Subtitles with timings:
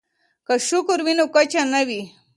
[0.45, 2.01] که شکر وي نو کچه نه وي.